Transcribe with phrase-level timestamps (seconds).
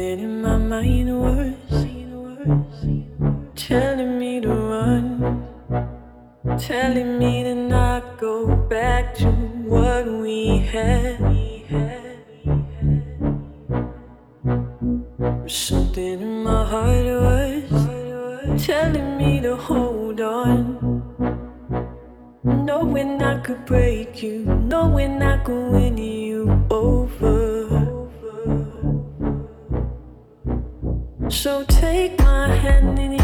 [0.00, 1.80] been in my mind worse,
[3.54, 5.02] telling me to run,
[6.58, 8.34] telling me to not go
[8.74, 9.30] back to
[9.72, 10.38] what we
[10.74, 11.18] had.
[15.46, 20.58] Something in my heart was telling me to hold on,
[22.42, 24.38] knowing I could break you,
[24.72, 26.40] knowing I could win you
[26.70, 27.39] over.
[31.30, 33.19] So take my hand in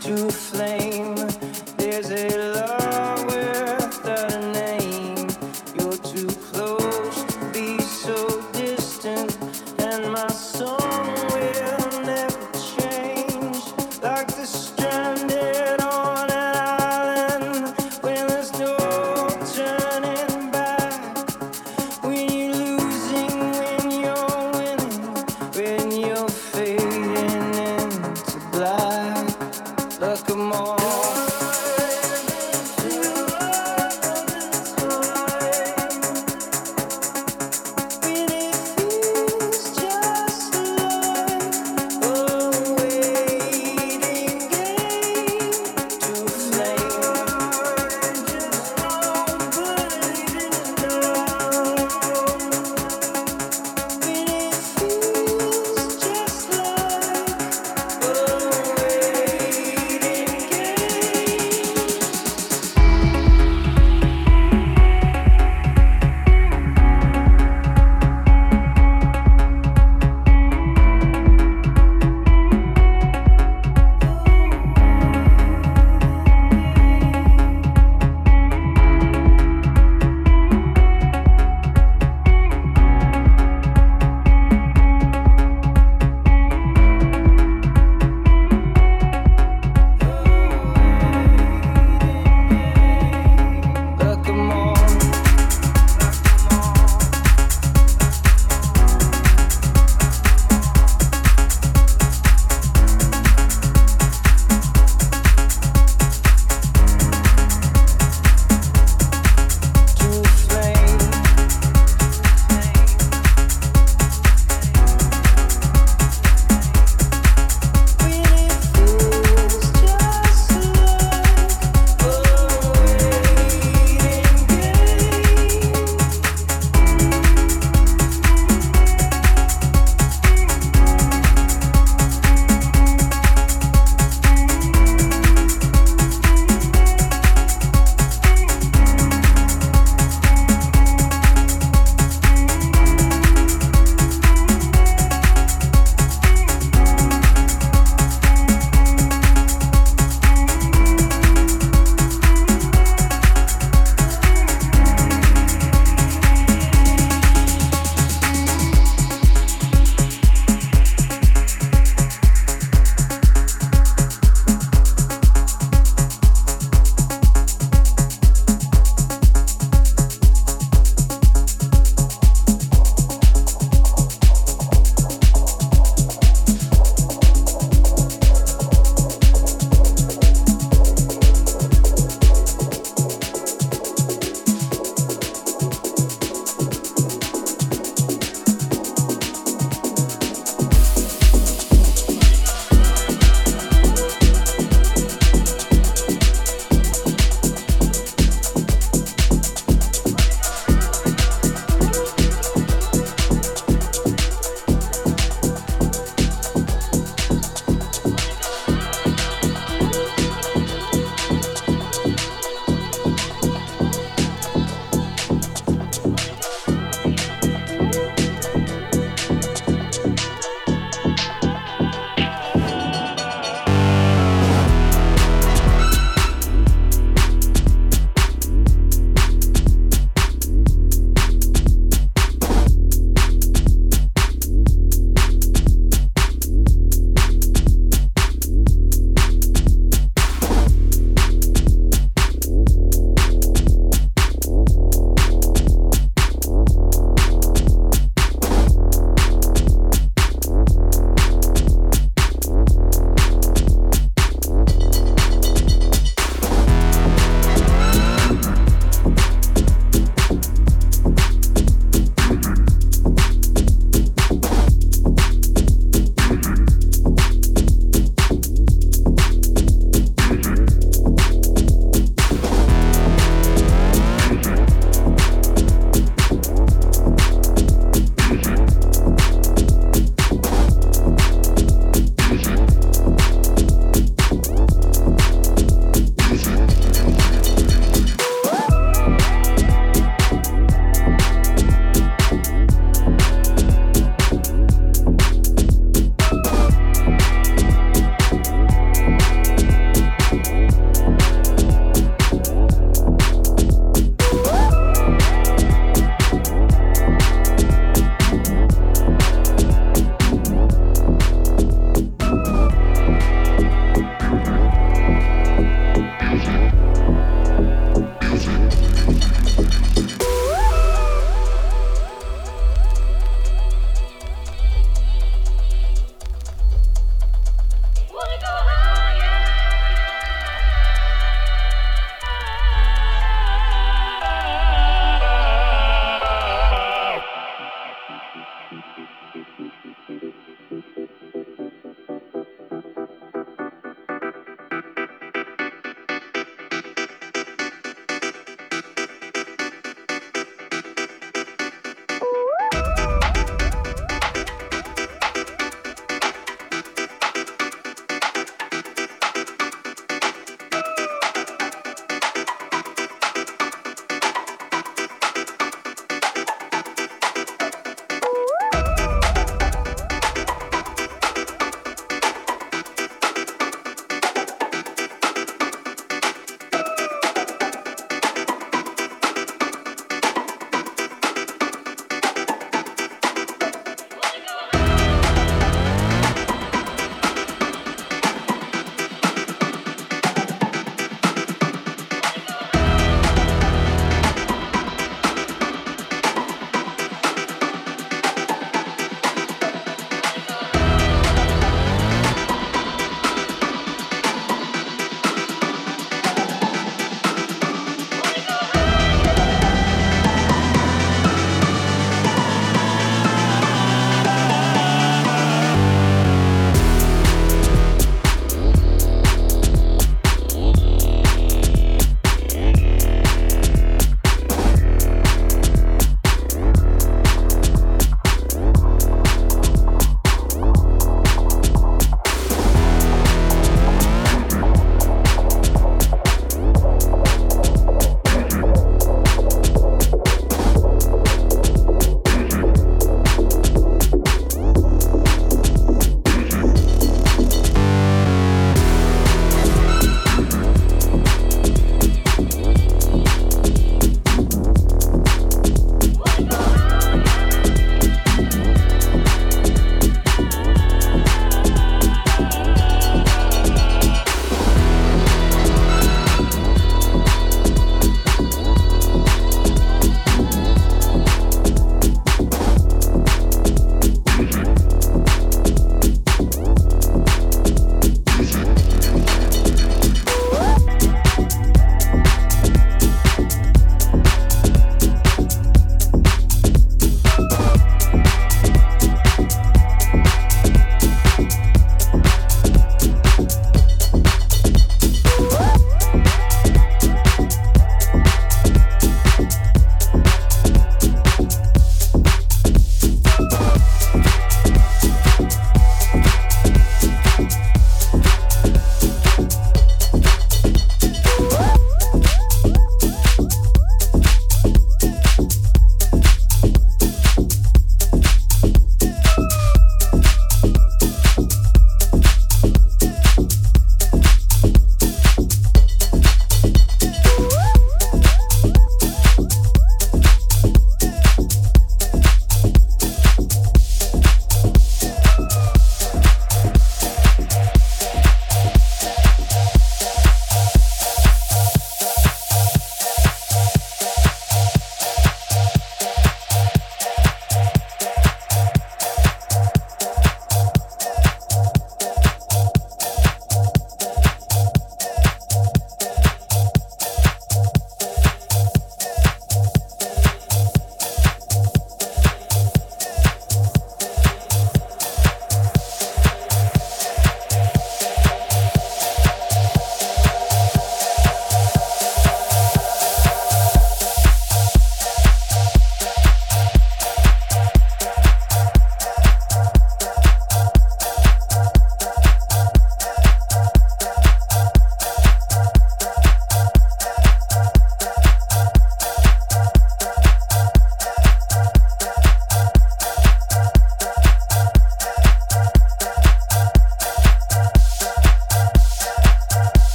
[0.00, 1.16] to flame.
[1.76, 2.53] There's a